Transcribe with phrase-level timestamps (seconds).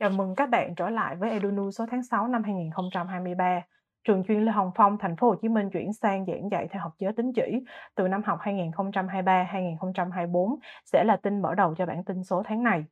[0.00, 3.62] Chào mừng các bạn trở lại với Edunu số tháng 6 năm 2023.
[4.04, 6.82] Trường chuyên Lê Hồng Phong, thành phố Hồ Chí Minh chuyển sang giảng dạy theo
[6.82, 12.04] học giới tín chỉ từ năm học 2023-2024 sẽ là tin mở đầu cho bản
[12.04, 12.84] tin số tháng này.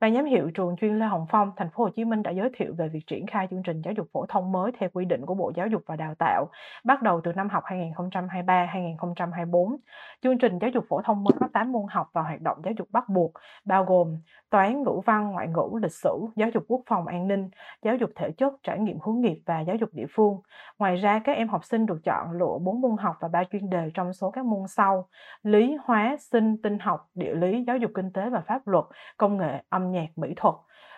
[0.00, 2.50] Ban giám hiệu trường chuyên Lê Hồng Phong, thành phố Hồ Chí Minh đã giới
[2.56, 5.26] thiệu về việc triển khai chương trình giáo dục phổ thông mới theo quy định
[5.26, 6.46] của Bộ Giáo dục và Đào tạo,
[6.84, 9.76] bắt đầu từ năm học 2023-2024.
[10.22, 12.72] Chương trình giáo dục phổ thông mới có 8 môn học và hoạt động giáo
[12.78, 13.32] dục bắt buộc,
[13.64, 14.16] bao gồm
[14.50, 17.50] toán, ngữ văn, ngoại ngữ, lịch sử, giáo dục quốc phòng an ninh,
[17.82, 20.40] giáo dục thể chất, trải nghiệm hướng nghiệp và giáo dục địa phương.
[20.78, 23.70] Ngoài ra, các em học sinh được chọn lựa 4 môn học và 3 chuyên
[23.70, 25.08] đề trong số các môn sau:
[25.42, 28.84] lý, hóa, sinh, tinh học, địa lý, giáo dục kinh tế và pháp luật,
[29.16, 30.54] công nghệ, âm nhạc, mỹ thuật.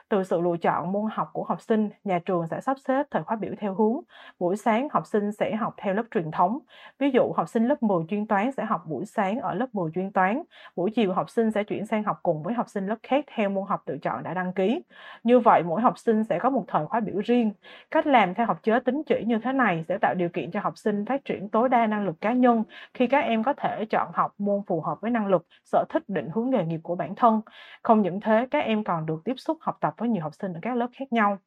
[0.08, 3.22] Từ sự lựa chọn môn học của học sinh, nhà trường sẽ sắp xếp thời
[3.22, 4.00] khóa biểu theo hướng.
[4.38, 6.58] Buổi sáng, học sinh sẽ học theo lớp truyền thống.
[6.98, 9.90] Ví dụ, học sinh lớp 10 chuyên toán sẽ học buổi sáng ở lớp 10
[9.94, 10.42] chuyên toán.
[10.76, 13.50] Buổi chiều, học sinh sẽ chuyển sang học cùng với học sinh lớp khác theo
[13.50, 14.82] môn học tự chọn đã đăng ký.
[15.24, 17.52] Như vậy, mỗi học sinh sẽ có một thời khóa biểu riêng.
[17.90, 20.60] Cách làm theo học chế tính chỉ như thế này sẽ tạo điều kiện cho
[20.60, 22.62] học sinh phát triển tối đa năng lực cá nhân
[22.94, 26.02] khi các em có thể chọn học môn phù hợp với năng lực, sở thích
[26.08, 27.40] định hướng nghề nghiệp của bản thân.
[27.82, 30.52] Không những thế, các em còn được tiếp xúc học tập với nhiều học sinh
[30.52, 31.38] ở các lớp khác nhau.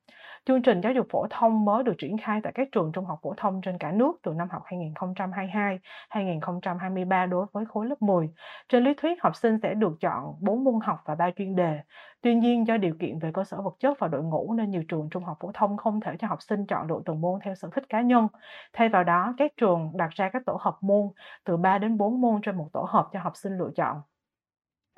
[0.46, 3.20] Chương trình giáo dục phổ thông mới được triển khai tại các trường trung học
[3.24, 4.64] phổ thông trên cả nước từ năm học
[6.10, 8.30] 2022-2023 đối với khối lớp 10.
[8.70, 11.80] Trên lý thuyết, học sinh sẽ được chọn 4 môn học và 3 chuyên đề.
[12.22, 14.84] Tuy nhiên, do điều kiện về cơ sở vật chất và đội ngũ nên nhiều
[14.88, 17.56] trường trung học phổ thông không thể cho học sinh chọn lựa từng môn theo
[17.56, 18.28] sở thích cá nhân.
[18.74, 21.08] Thay vào đó, các trường đặt ra các tổ hợp môn
[21.46, 24.02] từ 3 đến 4 môn trên một tổ hợp cho học sinh lựa chọn.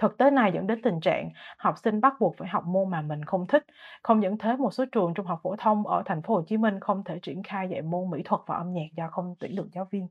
[0.01, 3.01] Thực tế này dẫn đến tình trạng học sinh bắt buộc phải học môn mà
[3.01, 3.65] mình không thích.
[4.03, 6.57] Không những thế, một số trường trung học phổ thông ở thành phố Hồ Chí
[6.57, 9.55] Minh không thể triển khai dạy môn mỹ thuật và âm nhạc do không tuyển
[9.55, 10.07] được giáo viên.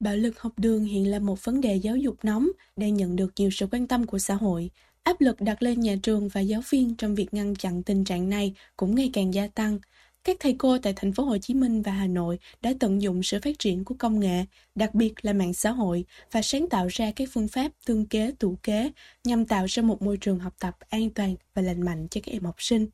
[0.00, 3.32] Bạo lực học đường hiện là một vấn đề giáo dục nóng, đang nhận được
[3.36, 4.70] nhiều sự quan tâm của xã hội.
[5.02, 8.28] Áp lực đặt lên nhà trường và giáo viên trong việc ngăn chặn tình trạng
[8.28, 9.78] này cũng ngày càng gia tăng.
[10.26, 13.22] Các thầy cô tại thành phố Hồ Chí Minh và Hà Nội đã tận dụng
[13.22, 14.44] sự phát triển của công nghệ,
[14.74, 18.32] đặc biệt là mạng xã hội và sáng tạo ra các phương pháp tương kế
[18.38, 18.90] tụ kế
[19.24, 22.32] nhằm tạo ra một môi trường học tập an toàn và lành mạnh cho các
[22.32, 22.86] em học sinh.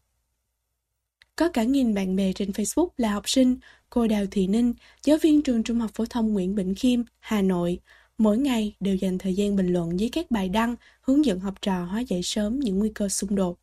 [1.36, 3.56] Có cả nghìn bạn bè trên Facebook là học sinh,
[3.90, 7.42] cô Đào Thị Ninh, giáo viên trường Trung học phổ thông Nguyễn Bỉnh Khiêm, Hà
[7.42, 7.80] Nội,
[8.18, 11.54] mỗi ngày đều dành thời gian bình luận với các bài đăng hướng dẫn học
[11.62, 13.61] trò hóa giải sớm những nguy cơ xung đột.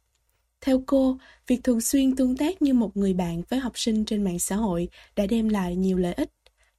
[0.62, 4.24] Theo cô, việc thường xuyên tương tác như một người bạn với học sinh trên
[4.24, 6.30] mạng xã hội đã đem lại nhiều lợi ích.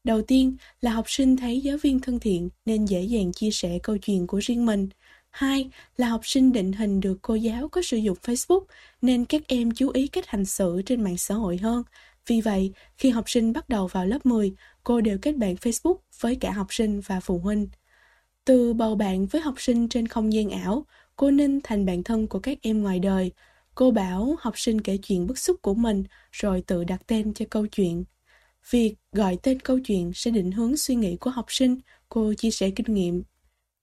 [0.04, 3.78] Đầu tiên là học sinh thấy giáo viên thân thiện nên dễ dàng chia sẻ
[3.82, 4.88] câu chuyện của riêng mình.
[5.30, 8.64] Hai là học sinh định hình được cô giáo có sử dụng Facebook
[9.02, 11.82] nên các em chú ý cách hành xử trên mạng xã hội hơn.
[12.26, 14.52] Vì vậy, khi học sinh bắt đầu vào lớp 10,
[14.84, 17.68] cô đều kết bạn Facebook với cả học sinh và phụ huynh.
[18.44, 20.86] Từ bầu bạn với học sinh trên không gian ảo,
[21.16, 23.32] cô Ninh thành bạn thân của các em ngoài đời–
[23.80, 27.44] Cô bảo học sinh kể chuyện bức xúc của mình rồi tự đặt tên cho
[27.50, 28.04] câu chuyện.
[28.70, 32.50] Việc gọi tên câu chuyện sẽ định hướng suy nghĩ của học sinh, cô chia
[32.50, 33.22] sẻ kinh nghiệm.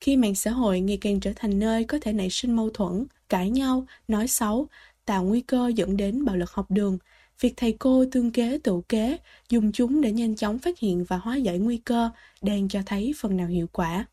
[0.02, 3.06] Khi mạng xã hội ngày càng trở thành nơi có thể nảy sinh mâu thuẫn,
[3.30, 4.68] cãi nhau, nói xấu,
[5.06, 6.98] tạo nguy cơ dẫn đến bạo lực học đường,
[7.40, 9.18] việc thầy cô tương kế tự kế,
[9.50, 12.10] dùng chúng để nhanh chóng phát hiện và hóa giải nguy cơ
[12.42, 14.06] đang cho thấy phần nào hiệu quả.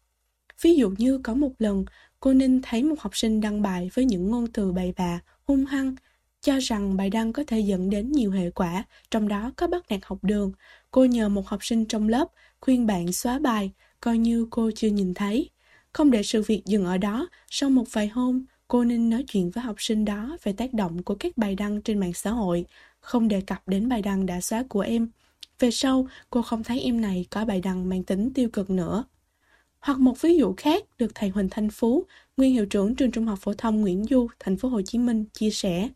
[0.63, 1.85] Ví dụ như có một lần,
[2.21, 5.65] cô Ninh thấy một học sinh đăng bài với những ngôn từ bậy bạ, hung
[5.65, 5.95] hăng,
[6.41, 9.85] cho rằng bài đăng có thể dẫn đến nhiều hệ quả, trong đó có bắt
[9.91, 10.53] nạt học đường.
[10.91, 12.29] Cô nhờ một học sinh trong lớp
[12.61, 15.51] khuyên bạn xóa bài, coi như cô chưa nhìn thấy.
[15.93, 19.51] Không để sự việc dừng ở đó, sau một vài hôm, cô nên nói chuyện
[19.51, 22.67] với học sinh đó về tác động của các bài đăng trên mạng xã hội,
[23.01, 25.09] không đề cập đến bài đăng đã xóa của em.
[25.59, 29.05] Về sau, cô không thấy em này có bài đăng mang tính tiêu cực nữa.
[29.85, 32.05] Hoặc một ví dụ khác được thầy Huỳnh Thanh Phú,
[32.37, 35.25] nguyên hiệu trưởng trường Trung học phổ thông Nguyễn Du, thành phố Hồ Chí Minh
[35.33, 35.89] chia sẻ.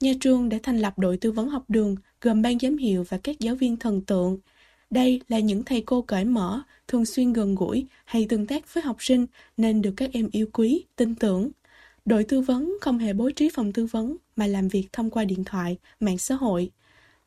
[0.00, 3.18] Nhà trường đã thành lập đội tư vấn học đường gồm ban giám hiệu và
[3.18, 4.38] các giáo viên thần tượng.
[4.90, 8.82] Đây là những thầy cô cởi mở, thường xuyên gần gũi hay tương tác với
[8.82, 9.26] học sinh
[9.56, 11.50] nên được các em yêu quý, tin tưởng.
[12.04, 15.24] Đội tư vấn không hề bố trí phòng tư vấn mà làm việc thông qua
[15.24, 16.70] điện thoại, mạng xã hội.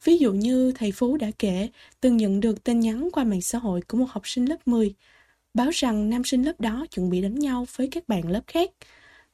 [0.04, 1.69] Ví dụ như thầy Phú đã kể
[2.01, 4.94] từng nhận được tin nhắn qua mạng xã hội của một học sinh lớp 10
[5.53, 8.71] báo rằng nam sinh lớp đó chuẩn bị đánh nhau với các bạn lớp khác.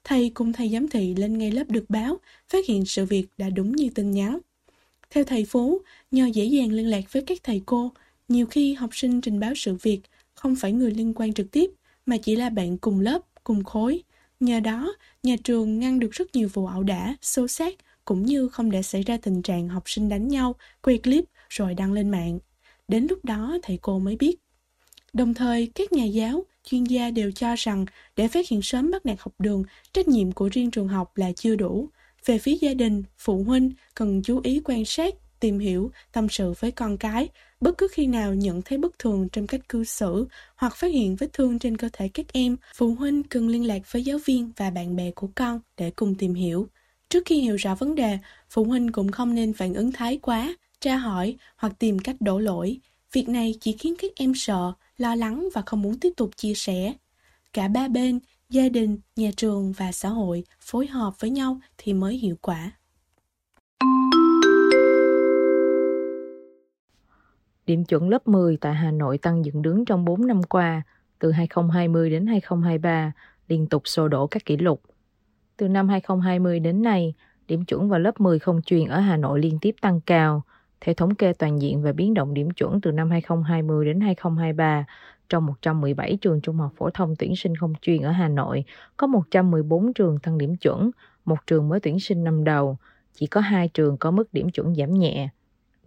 [0.04, 2.18] Thầy cùng thầy giám thị lên ngay lớp được báo,
[2.50, 4.40] phát hiện sự việc đã đúng như tin nhắn.
[5.10, 5.82] Theo thầy Phú,
[6.12, 7.92] nhờ dễ dàng liên lạc với các thầy cô,
[8.28, 10.00] nhiều khi học sinh trình báo sự việc
[10.34, 11.72] không phải người liên quan trực tiếp,
[12.06, 14.04] mà chỉ là bạn cùng lớp, cùng khối.
[14.40, 14.94] Nhờ đó,
[15.24, 17.74] nhà trường ngăn được rất nhiều vụ ẩu đả, xô xát,
[18.06, 21.74] cũng như không để xảy ra tình trạng học sinh đánh nhau, quay clip rồi
[21.74, 22.40] đăng lên mạng.
[22.88, 24.36] Đến lúc đó thầy cô mới biết
[25.14, 29.06] Đồng thời, các nhà giáo, chuyên gia đều cho rằng để phát hiện sớm bắt
[29.06, 29.64] nạt học đường,
[29.94, 31.90] trách nhiệm của riêng trường học là chưa đủ.
[32.26, 36.54] Về phía gia đình, phụ huynh cần chú ý quan sát, tìm hiểu, tâm sự
[36.60, 37.30] với con cái,
[37.62, 41.16] bất cứ khi nào nhận thấy bất thường trong cách cư xử hoặc phát hiện
[41.16, 44.52] vết thương trên cơ thể các em, phụ huynh cần liên lạc với giáo viên
[44.58, 46.68] và bạn bè của con để cùng tìm hiểu.
[47.10, 48.18] Trước khi hiểu rõ vấn đề,
[48.50, 52.40] phụ huynh cũng không nên phản ứng thái quá, tra hỏi hoặc tìm cách đổ
[52.40, 52.80] lỗi.
[53.14, 56.54] Việc này chỉ khiến các em sợ, lo lắng và không muốn tiếp tục chia
[56.54, 56.94] sẻ.
[57.54, 58.20] Cả ba bên,
[58.50, 62.72] gia đình, nhà trường và xã hội phối hợp với nhau thì mới hiệu quả.
[67.66, 70.82] Điểm chuẩn lớp 10 tại Hà Nội tăng dựng đứng trong 4 năm qua,
[71.20, 73.12] từ 2020 đến 2023,
[73.48, 74.82] liên tục sô đổ các kỷ lục.
[75.58, 77.14] Từ năm 2020 đến nay,
[77.48, 80.44] điểm chuẩn vào lớp 10 không chuyên ở Hà Nội liên tiếp tăng cao.
[80.82, 84.86] Theo thống kê toàn diện về biến động điểm chuẩn từ năm 2020 đến 2023,
[85.30, 88.64] trong 117 trường trung học phổ thông tuyển sinh không chuyên ở Hà Nội,
[88.98, 90.92] có 114 trường tăng điểm chuẩn,
[91.26, 92.78] một trường mới tuyển sinh năm đầu,
[93.14, 95.30] chỉ có hai trường có mức điểm chuẩn giảm nhẹ.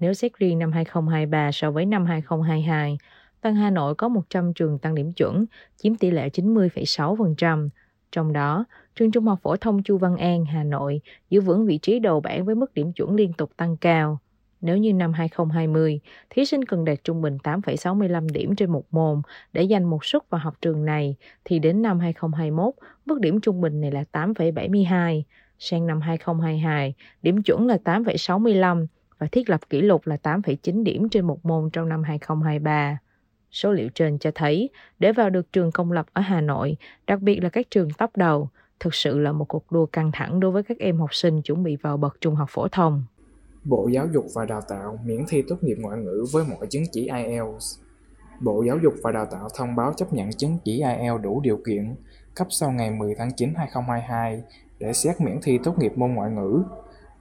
[0.01, 2.99] Nếu xét riêng năm 2023 so với năm 2022,
[3.41, 5.47] Tân Hà Nội có 100 trường tăng điểm chuẩn,
[5.77, 7.69] chiếm tỷ lệ 90,6%.
[8.13, 8.65] Trong đó,
[8.95, 11.01] trường Trung học phổ thông Chu Văn An, Hà Nội
[11.31, 14.19] giữ vững vị trí đầu bảng với mức điểm chuẩn liên tục tăng cao.
[14.61, 19.23] Nếu như năm 2020, thí sinh cần đạt trung bình 8,65 điểm trên một môn
[19.53, 22.75] để giành một suất vào học trường này, thì đến năm 2021,
[23.07, 25.23] mức điểm trung bình này là 8,72.
[25.59, 28.87] Sang năm 2022, điểm chuẩn là 8,65
[29.19, 32.99] và thiết lập kỷ lục là 8,9 điểm trên một môn trong năm 2023.
[33.51, 36.77] Số liệu trên cho thấy, để vào được trường công lập ở Hà Nội,
[37.07, 38.49] đặc biệt là các trường top đầu,
[38.81, 41.63] thực sự là một cuộc đua căng thẳng đối với các em học sinh chuẩn
[41.63, 43.03] bị vào bậc trung học phổ thông.
[43.65, 46.85] Bộ Giáo dục và Đào tạo miễn thi tốt nghiệp ngoại ngữ với mọi chứng
[46.93, 47.79] chỉ IELTS.
[48.41, 51.57] Bộ Giáo dục và Đào tạo thông báo chấp nhận chứng chỉ IELTS đủ điều
[51.67, 51.95] kiện
[52.35, 54.43] cấp sau ngày 10 tháng 9 2022
[54.79, 56.63] để xét miễn thi tốt nghiệp môn ngoại ngữ.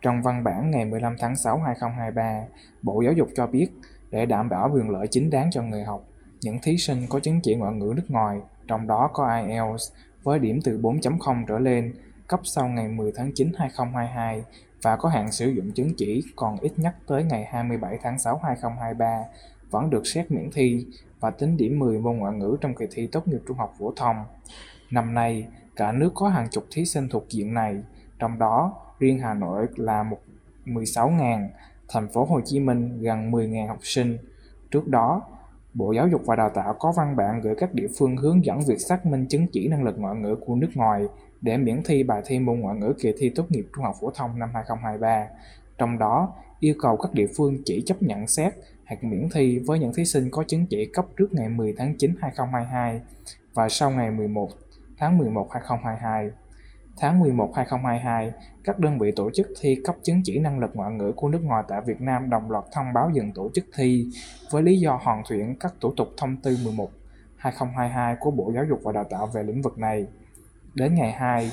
[0.01, 2.43] Trong văn bản ngày 15 tháng 6 2023,
[2.81, 3.67] Bộ Giáo dục cho biết
[4.11, 6.05] để đảm bảo quyền lợi chính đáng cho người học,
[6.41, 9.91] những thí sinh có chứng chỉ ngoại ngữ nước ngoài, trong đó có IELTS
[10.23, 11.93] với điểm từ 4.0 trở lên
[12.27, 14.43] cấp sau ngày 10 tháng 9 2022
[14.81, 18.39] và có hạn sử dụng chứng chỉ còn ít nhất tới ngày 27 tháng 6
[18.43, 19.23] 2023
[19.69, 20.85] vẫn được xét miễn thi
[21.19, 23.93] và tính điểm 10 môn ngoại ngữ trong kỳ thi tốt nghiệp trung học phổ
[23.95, 24.15] thông.
[24.91, 27.83] Năm nay, cả nước có hàng chục thí sinh thuộc diện này,
[28.19, 30.05] trong đó riêng Hà Nội là
[30.65, 31.47] 16.000,
[31.89, 34.17] thành phố Hồ Chí Minh gần 10.000 học sinh.
[34.71, 35.21] Trước đó,
[35.73, 38.59] Bộ Giáo dục và Đào tạo có văn bản gửi các địa phương hướng dẫn
[38.67, 41.05] việc xác minh chứng chỉ năng lực ngoại ngữ của nước ngoài
[41.41, 44.11] để miễn thi bài thi môn ngoại ngữ kỳ thi tốt nghiệp trung học phổ
[44.11, 45.27] thông năm 2023.
[45.77, 48.53] Trong đó, yêu cầu các địa phương chỉ chấp nhận xét
[48.85, 51.97] hoặc miễn thi với những thí sinh có chứng chỉ cấp trước ngày 10 tháng
[51.97, 53.01] 9 2022
[53.53, 54.49] và sau ngày 11
[54.97, 56.31] tháng 11 2022.
[57.01, 58.31] Tháng 11 2022,
[58.63, 61.43] các đơn vị tổ chức thi cấp chứng chỉ năng lực ngoại ngữ của nước
[61.43, 64.07] ngoài tại Việt Nam đồng loạt thông báo dừng tổ chức thi
[64.51, 66.89] với lý do hoàn thiện các thủ tục thông tư 11
[67.37, 70.07] 2022 của Bộ Giáo dục và Đào tạo về lĩnh vực này.
[70.75, 71.51] Đến ngày 2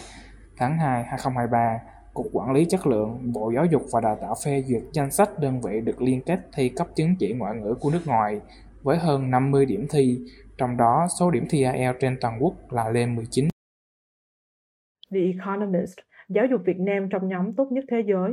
[0.57, 1.81] tháng 2 2023,
[2.15, 5.29] Cục Quản lý Chất lượng, Bộ Giáo dục và Đào tạo phê duyệt danh sách
[5.41, 8.41] đơn vị được liên kết thi cấp chứng chỉ ngoại ngữ của nước ngoài
[8.83, 10.19] với hơn 50 điểm thi,
[10.59, 13.49] trong đó số điểm thi IELTS trên toàn quốc là lên 19.
[15.13, 15.95] The Economist,
[16.29, 18.33] giáo dục Việt Nam trong nhóm tốt nhất thế giới.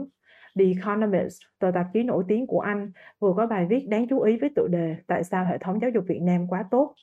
[0.60, 4.22] The Economist, tờ tạp chí nổi tiếng của Anh, vừa có bài viết đáng chú
[4.22, 6.96] ý với tựa đề Tại sao hệ thống giáo dục Việt Nam quá tốt.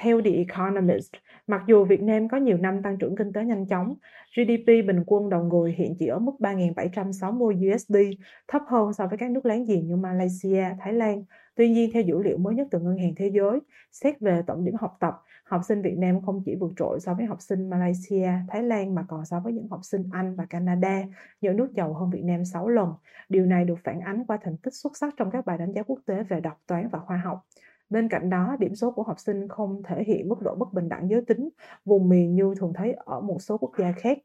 [0.00, 1.10] Theo The Economist,
[1.46, 3.94] mặc dù Việt Nam có nhiều năm tăng trưởng kinh tế nhanh chóng,
[4.36, 7.96] GDP bình quân đầu người hiện chỉ ở mức 3.760 USD,
[8.48, 11.24] thấp hơn so với các nước láng giềng như Malaysia, Thái Lan.
[11.54, 13.60] Tuy nhiên, theo dữ liệu mới nhất từ Ngân hàng Thế giới,
[13.92, 17.14] xét về tổng điểm học tập, học sinh Việt Nam không chỉ vượt trội so
[17.14, 20.44] với học sinh Malaysia, Thái Lan mà còn so với những học sinh Anh và
[20.44, 21.02] Canada,
[21.40, 22.92] những nước giàu hơn Việt Nam 6 lần.
[23.28, 25.82] Điều này được phản ánh qua thành tích xuất sắc trong các bài đánh giá
[25.82, 27.46] quốc tế về đọc toán và khoa học.
[27.90, 30.88] Bên cạnh đó, điểm số của học sinh không thể hiện mức độ bất bình
[30.88, 31.48] đẳng giới tính,
[31.84, 34.18] vùng miền như thường thấy ở một số quốc gia khác.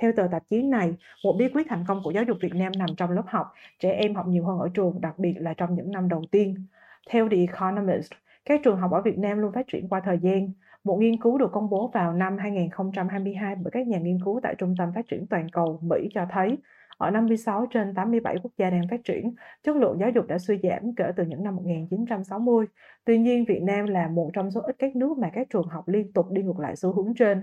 [0.00, 0.94] Theo tờ tạp chí này,
[1.24, 3.46] một bí quyết thành công của giáo dục Việt Nam nằm trong lớp học.
[3.78, 6.66] Trẻ em học nhiều hơn ở trường, đặc biệt là trong những năm đầu tiên.
[7.10, 8.12] Theo The Economist,
[8.44, 10.52] các trường học ở Việt Nam luôn phát triển qua thời gian.
[10.84, 14.54] Một nghiên cứu được công bố vào năm 2022 bởi các nhà nghiên cứu tại
[14.58, 16.56] Trung tâm Phát triển Toàn cầu Mỹ cho thấy
[16.98, 20.58] ở 56 trên 87 quốc gia đang phát triển, chất lượng giáo dục đã suy
[20.62, 22.66] giảm kể từ những năm 1960.
[23.04, 25.88] Tuy nhiên, Việt Nam là một trong số ít các nước mà các trường học
[25.88, 27.42] liên tục đi ngược lại xu hướng trên.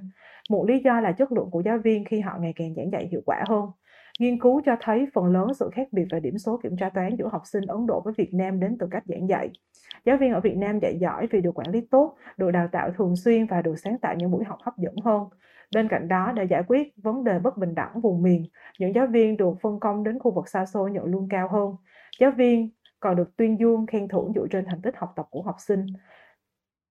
[0.50, 3.08] Một lý do là chất lượng của giáo viên khi họ ngày càng giảng dạy
[3.12, 3.66] hiệu quả hơn.
[4.20, 7.16] Nghiên cứu cho thấy phần lớn sự khác biệt về điểm số kiểm tra toán
[7.16, 9.50] giữa học sinh Ấn Độ với Việt Nam đến từ cách giảng dạy.
[10.06, 12.92] Giáo viên ở Việt Nam dạy giỏi vì được quản lý tốt, được đào tạo
[12.98, 15.24] thường xuyên và được sáng tạo những buổi học hấp dẫn hơn.
[15.76, 18.46] Bên cạnh đó, để giải quyết vấn đề bất bình đẳng vùng miền,
[18.80, 21.76] những giáo viên được phân công đến khu vực xa xôi nhận lương cao hơn.
[22.20, 22.70] Giáo viên
[23.00, 25.86] còn được tuyên dương khen thưởng dựa trên thành tích học tập của học sinh.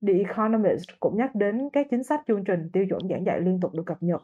[0.06, 3.60] The Economist cũng nhắc đến các chính sách chương trình tiêu chuẩn giảng dạy liên
[3.60, 4.22] tục được cập nhật.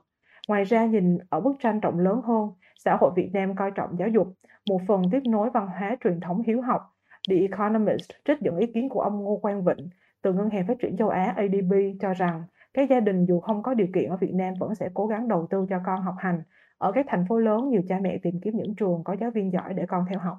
[0.49, 3.99] Ngoài ra nhìn ở bức tranh rộng lớn hơn, xã hội Việt Nam coi trọng
[3.99, 4.29] giáo dục,
[4.71, 6.83] một phần tiếp nối văn hóa truyền thống hiếu học.
[7.31, 9.89] The Economist trích dẫn ý kiến của ông Ngô Quang Vịnh
[10.23, 13.63] từ Ngân hàng Phát triển châu Á ADB cho rằng các gia đình dù không
[13.63, 16.15] có điều kiện ở Việt Nam vẫn sẽ cố gắng đầu tư cho con học
[16.19, 16.43] hành.
[16.79, 19.53] Ở các thành phố lớn, nhiều cha mẹ tìm kiếm những trường có giáo viên
[19.53, 20.37] giỏi để con theo học.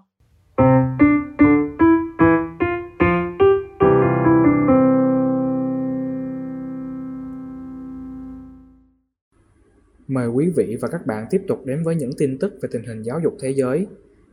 [10.07, 12.83] Mời quý vị và các bạn tiếp tục đến với những tin tức về tình
[12.83, 13.87] hình giáo dục thế giới.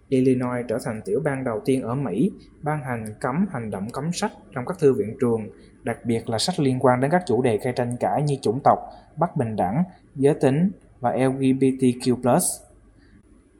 [0.08, 2.30] Illinois trở thành tiểu bang đầu tiên ở Mỹ
[2.62, 5.48] ban hành cấm hành động cấm sách trong các thư viện trường,
[5.82, 8.60] đặc biệt là sách liên quan đến các chủ đề gây tranh cãi như chủng
[8.64, 8.78] tộc,
[9.16, 9.82] bất bình đẳng,
[10.16, 12.38] giới tính và LGBTQ+.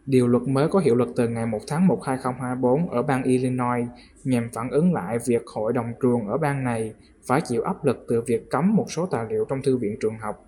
[0.06, 3.86] Điều luật mới có hiệu lực từ ngày 1 tháng 1 2024 ở bang Illinois
[4.24, 6.92] nhằm phản ứng lại việc hội đồng trường ở bang này
[7.26, 10.18] phải chịu áp lực từ việc cấm một số tài liệu trong thư viện trường
[10.18, 10.44] học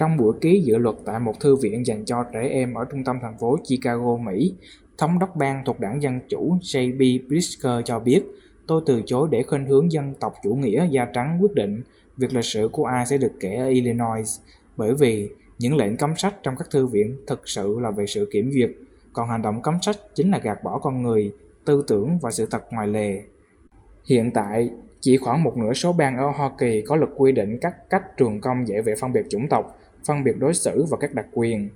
[0.00, 3.04] trong buổi ký dự luật tại một thư viện dành cho trẻ em ở trung
[3.04, 4.54] tâm thành phố Chicago, Mỹ,
[5.00, 7.28] thống đốc bang thuộc đảng Dân Chủ J.B.
[7.28, 8.22] Pritzker cho biết,
[8.66, 11.82] tôi từ chối để khuynh hướng dân tộc chủ nghĩa da trắng quyết định
[12.16, 14.40] việc lịch sử của ai sẽ được kể ở Illinois,
[14.76, 15.28] bởi vì
[15.58, 18.70] những lệnh cấm sách trong các thư viện thực sự là về sự kiểm duyệt,
[19.12, 21.32] còn hành động cấm sách chính là gạt bỏ con người,
[21.64, 23.22] tư tưởng và sự thật ngoài lề.
[24.04, 27.58] Hiện tại, chỉ khoảng một nửa số bang ở Hoa Kỳ có luật quy định
[27.60, 30.96] các cách trường công dạy về phân biệt chủng tộc, phân biệt đối xử và
[31.00, 31.68] các đặc quyền.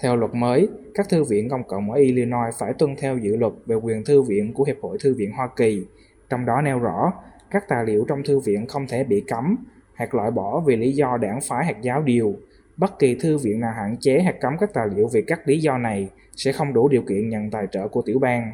[0.00, 3.52] Theo luật mới, các thư viện công cộng ở Illinois phải tuân theo dự luật
[3.66, 5.86] về quyền thư viện của Hiệp hội Thư viện Hoa Kỳ,
[6.28, 7.12] trong đó nêu rõ
[7.50, 9.56] các tài liệu trong thư viện không thể bị cấm
[9.96, 12.34] hoặc loại bỏ vì lý do đảng phái hoặc giáo điều.
[12.76, 15.58] Bất kỳ thư viện nào hạn chế hoặc cấm các tài liệu vì các lý
[15.58, 18.52] do này sẽ không đủ điều kiện nhận tài trợ của tiểu bang.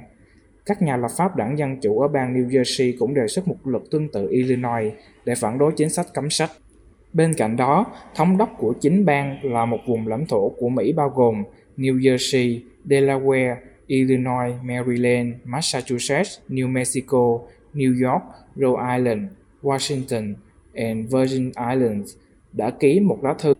[0.67, 3.57] Các nhà lập pháp đảng Dân Chủ ở bang New Jersey cũng đề xuất một
[3.65, 4.93] luật tương tự Illinois
[5.25, 6.51] để phản đối chính sách cấm sách.
[7.17, 10.93] Bên cạnh đó, thống đốc của chính bang là một vùng lãnh thổ của Mỹ
[10.93, 11.45] bao gồm
[11.77, 13.57] New Jersey, Delaware,
[13.87, 17.39] Illinois, Maryland, Massachusetts, New Mexico,
[17.75, 18.23] New York,
[18.57, 19.23] Rhode Island,
[19.63, 20.35] Washington
[20.75, 22.17] and Virgin Islands
[22.53, 23.55] đã ký một lá thư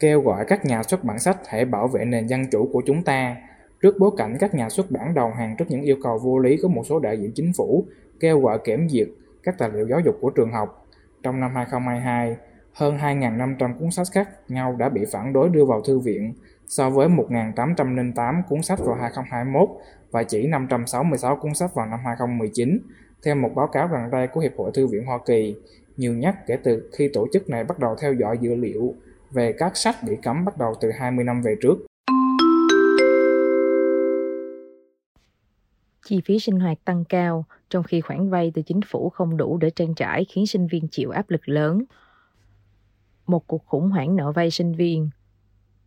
[0.00, 3.02] kêu gọi các nhà xuất bản sách hãy bảo vệ nền dân chủ của chúng
[3.02, 3.36] ta
[3.82, 6.56] trước bối cảnh các nhà xuất bản đầu hàng trước những yêu cầu vô lý
[6.62, 7.86] của một số đại diện chính phủ
[8.20, 9.08] kêu gọi kiểm duyệt
[9.42, 10.86] các tài liệu giáo dục của trường học.
[11.22, 12.36] Trong năm 2022,
[12.76, 16.34] hơn 2.500 cuốn sách khác nhau đã bị phản đối đưa vào thư viện
[16.66, 19.68] so với 1.808 cuốn sách vào 2021
[20.10, 22.78] và chỉ 566 cuốn sách vào năm 2019,
[23.24, 25.56] theo một báo cáo gần đây của Hiệp hội Thư viện Hoa Kỳ,
[25.96, 28.94] nhiều nhất kể từ khi tổ chức này bắt đầu theo dõi dữ liệu
[29.30, 31.86] về các sách bị cấm bắt đầu từ 20 năm về trước.
[36.04, 39.58] Chi phí sinh hoạt tăng cao, trong khi khoản vay từ chính phủ không đủ
[39.58, 41.84] để trang trải khiến sinh viên chịu áp lực lớn
[43.26, 45.10] một cuộc khủng hoảng nợ vay sinh viên.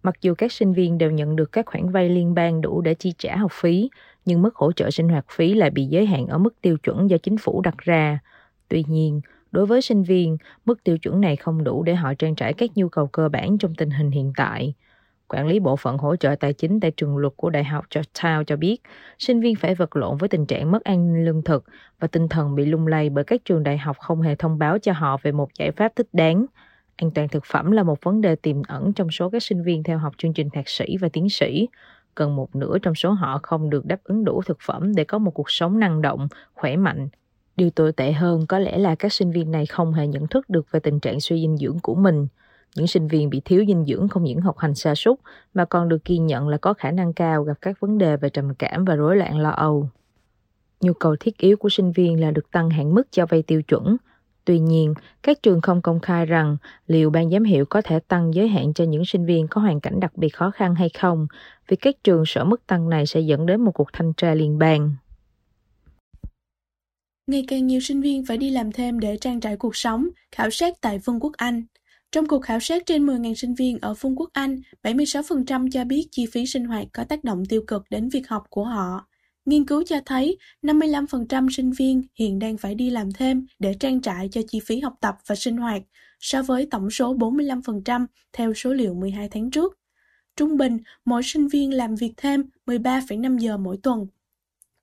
[0.04, 2.94] Mặc dù các sinh viên đều nhận được các khoản vay liên bang đủ để
[2.94, 3.90] chi trả học phí,
[4.26, 7.10] nhưng mức hỗ trợ sinh hoạt phí lại bị giới hạn ở mức tiêu chuẩn
[7.10, 8.20] do chính phủ đặt ra.
[8.68, 12.36] Tuy nhiên, đối với sinh viên, mức tiêu chuẩn này không đủ để họ trang
[12.36, 14.74] trải các nhu cầu cơ bản trong tình hình hiện tại.
[15.28, 18.44] Quản lý bộ phận hỗ trợ tài chính tại trường luật của Đại học Georgetown
[18.44, 18.82] cho biết,
[19.20, 21.66] sinh viên phải vật lộn với tình trạng mất an ninh lương thực
[22.00, 24.80] và tinh thần bị lung lay bởi các trường đại học không hề thông báo
[24.80, 26.46] cho họ về một giải pháp thích đáng
[27.02, 29.84] An toàn thực phẩm là một vấn đề tiềm ẩn trong số các sinh viên
[29.84, 31.68] theo học chương trình thạc sĩ và tiến sĩ.
[32.16, 35.18] Gần một nửa trong số họ không được đáp ứng đủ thực phẩm để có
[35.18, 37.10] một cuộc sống năng động, khỏe mạnh.
[37.56, 40.50] Điều tồi tệ hơn có lẽ là các sinh viên này không hề nhận thức
[40.50, 42.28] được về tình trạng suy dinh dưỡng của mình.
[42.76, 45.20] Những sinh viên bị thiếu dinh dưỡng không những học hành sa sút
[45.54, 48.30] mà còn được ghi nhận là có khả năng cao gặp các vấn đề về
[48.30, 49.90] trầm cảm và rối loạn lo âu.
[50.82, 53.62] Nhu cầu thiết yếu của sinh viên là được tăng hạn mức cho vay tiêu
[53.62, 53.98] chuẩn,
[54.50, 58.34] Tuy nhiên, các trường không công khai rằng liệu ban giám hiệu có thể tăng
[58.34, 61.28] giới hạn cho những sinh viên có hoàn cảnh đặc biệt khó khăn hay không,
[61.68, 64.58] vì các trường sợ mức tăng này sẽ dẫn đến một cuộc thanh tra liên
[64.58, 64.96] bang.
[67.28, 70.50] Ngày càng nhiều sinh viên phải đi làm thêm để trang trải cuộc sống, khảo
[70.50, 71.64] sát tại Vương quốc Anh.
[72.12, 76.08] Trong cuộc khảo sát trên 10.000 sinh viên ở Vương quốc Anh, 76% cho biết
[76.12, 79.08] chi phí sinh hoạt có tác động tiêu cực đến việc học của họ.
[79.46, 84.02] Nghiên cứu cho thấy 55% sinh viên hiện đang phải đi làm thêm để trang
[84.02, 85.82] trải cho chi phí học tập và sinh hoạt,
[86.20, 89.80] so với tổng số 45% theo số liệu 12 tháng trước.
[90.36, 94.08] Trung bình, mỗi sinh viên làm việc thêm 13,5 giờ mỗi tuần.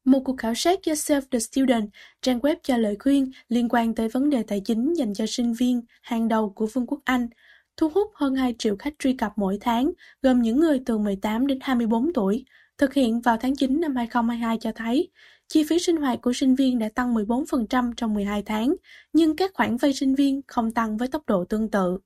[0.05, 1.91] Một cuộc khảo sát do Save the Student,
[2.23, 5.53] trang web cho lời khuyên liên quan tới vấn đề tài chính dành cho sinh
[5.53, 7.29] viên hàng đầu của Vương quốc Anh,
[7.77, 9.91] thu hút hơn 2 triệu khách truy cập mỗi tháng,
[10.23, 12.45] gồm những người từ 18 đến 24 tuổi,
[12.79, 15.11] thực hiện vào tháng 9 năm 2022 cho thấy
[15.49, 18.75] chi phí sinh hoạt của sinh viên đã tăng 14% trong 12 tháng,
[19.13, 21.99] nhưng các khoản vay sinh viên không tăng với tốc độ tương tự.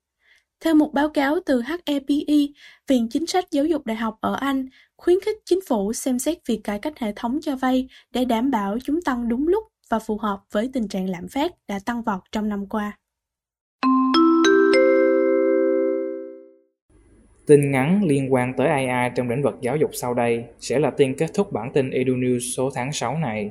[0.60, 2.34] Theo một báo cáo từ HEPE,
[2.88, 6.38] Viện Chính sách Giáo dục Đại học ở Anh khuyến khích chính phủ xem xét
[6.46, 9.98] việc cải cách hệ thống cho vay để đảm bảo chúng tăng đúng lúc và
[9.98, 12.99] phù hợp với tình trạng lạm phát đã tăng vọt trong năm qua.
[17.50, 20.90] Tin ngắn liên quan tới AI trong lĩnh vực giáo dục sau đây sẽ là
[20.90, 23.50] tin kết thúc bản tin EduNews số tháng 6 này.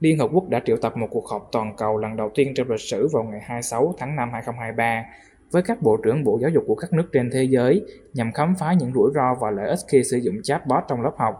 [0.00, 2.70] Liên Hợp Quốc đã triệu tập một cuộc họp toàn cầu lần đầu tiên trong
[2.70, 5.04] lịch sử vào ngày 26 tháng 5 2023
[5.50, 7.82] với các bộ trưởng bộ giáo dục của các nước trên thế giới
[8.14, 11.12] nhằm khám phá những rủi ro và lợi ích khi sử dụng chatbot trong lớp
[11.18, 11.34] học.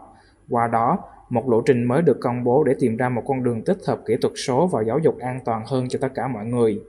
[0.49, 3.63] Qua đó, một lộ trình mới được công bố để tìm ra một con đường
[3.63, 6.45] tích hợp kỹ thuật số và giáo dục an toàn hơn cho tất cả mọi
[6.45, 6.79] người.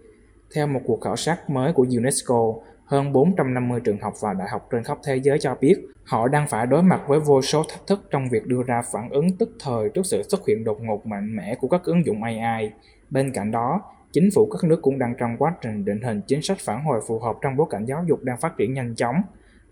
[0.55, 2.55] Theo một cuộc khảo sát mới của UNESCO,
[2.89, 6.49] hơn 450 trường học và đại học trên khắp thế giới cho biết họ đang
[6.49, 9.51] phải đối mặt với vô số thách thức trong việc đưa ra phản ứng tức
[9.61, 12.71] thời trước sự xuất hiện đột ngột mạnh mẽ của các ứng dụng AI.
[13.11, 13.81] Bên cạnh đó,
[14.13, 17.01] chính phủ các nước cũng đang trong quá trình định hình chính sách phản hồi
[17.09, 19.17] phù hợp trong bối cảnh giáo dục đang phát triển nhanh chóng,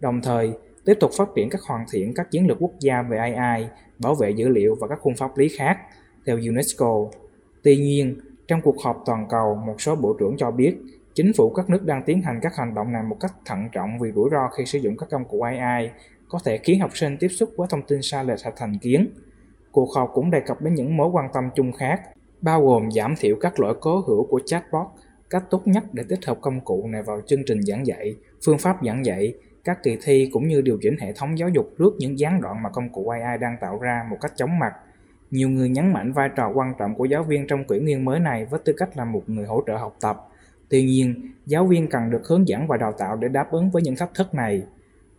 [0.01, 0.53] đồng thời
[0.85, 3.69] tiếp tục phát triển các hoàn thiện các chiến lược quốc gia về AI,
[3.99, 5.79] bảo vệ dữ liệu và các khung pháp lý khác,
[6.27, 7.07] theo UNESCO.
[7.63, 10.77] Tuy nhiên, trong cuộc họp toàn cầu, một số bộ trưởng cho biết
[11.17, 13.99] chính phủ các nước đang tiến hành các hành động này một cách thận trọng
[14.01, 15.91] vì rủi ro khi sử dụng các công cụ AI
[16.29, 19.09] có thể khiến học sinh tiếp xúc với thông tin sai lệch hoặc thành kiến.
[19.73, 22.01] Cuộc họp cũng đề cập đến những mối quan tâm chung khác
[22.41, 24.87] bao gồm giảm thiểu các lỗi cố hữu của chatbot,
[25.31, 28.59] cách tốt nhất để tích hợp công cụ này vào chương trình giảng dạy, phương
[28.59, 31.95] pháp giảng dạy, các kỳ thi cũng như điều chỉnh hệ thống giáo dục trước
[31.99, 34.73] những gián đoạn mà công cụ AI đang tạo ra một cách chóng mặt.
[35.31, 38.21] Nhiều người nhấn mạnh vai trò quan trọng của giáo viên trong kỷ nguyên mới
[38.21, 40.29] này với tư cách là một người hỗ trợ học tập.
[40.69, 41.15] Tuy nhiên,
[41.47, 44.15] giáo viên cần được hướng dẫn và đào tạo để đáp ứng với những thách
[44.15, 44.63] thức này.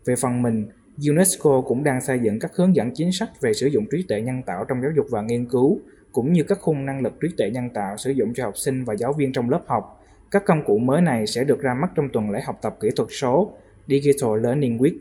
[0.06, 0.68] Về phần mình,
[1.10, 4.22] UNESCO cũng đang xây dựng các hướng dẫn chính sách về sử dụng trí tuệ
[4.22, 5.80] nhân tạo trong giáo dục và nghiên cứu,
[6.12, 8.84] cũng như các khung năng lực trí tuệ nhân tạo sử dụng cho học sinh
[8.84, 10.04] và giáo viên trong lớp học.
[10.32, 12.90] Các công cụ mới này sẽ được ra mắt trong tuần lễ học tập kỹ
[12.96, 13.52] thuật số
[13.88, 15.00] Digital Learning Week,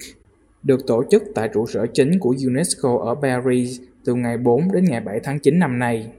[0.63, 4.85] được tổ chức tại trụ sở chính của UNESCO ở Paris từ ngày 4 đến
[4.85, 6.13] ngày 7 tháng 9 năm nay.